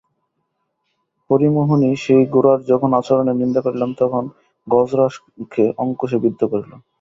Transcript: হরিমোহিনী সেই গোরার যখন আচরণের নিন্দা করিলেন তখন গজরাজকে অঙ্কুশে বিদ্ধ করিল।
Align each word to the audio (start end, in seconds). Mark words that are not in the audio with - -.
হরিমোহিনী 1.29 1.89
সেই 2.03 2.23
গোরার 2.33 2.59
যখন 2.71 2.89
আচরণের 2.99 3.39
নিন্দা 3.41 3.61
করিলেন 3.63 3.91
তখন 3.99 4.23
গজরাজকে 4.67 5.63
অঙ্কুশে 5.77 6.17
বিদ্ধ 6.25 6.41
করিল। 6.51 6.71